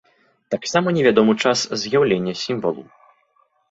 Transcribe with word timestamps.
Таксама 0.53 0.87
невядомы 0.97 1.33
час 1.45 1.59
з'яўлення 1.85 2.33
сімвалу. 2.45 2.83